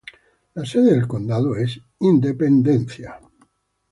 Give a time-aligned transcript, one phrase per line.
[0.55, 3.05] La sede del condado es Independence.